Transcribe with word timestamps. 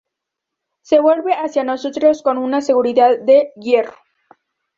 Se 0.81 0.99
vuelve 0.99 1.35
hacia 1.35 1.63
nosotros 1.63 2.23
con 2.23 2.39
una 2.39 2.61
seguridad 2.61 3.19
de 3.19 3.53
hierro. 3.55 3.93